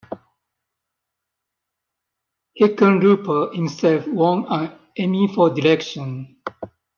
[2.59, 6.37] Hickenlooper himself won an Emmy for direction.